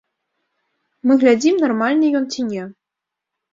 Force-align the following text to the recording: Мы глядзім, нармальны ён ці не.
Мы 1.09 1.17
глядзім, 1.25 1.55
нармальны 1.65 2.11
ён 2.23 2.29
ці 2.33 2.49
не. 2.51 2.67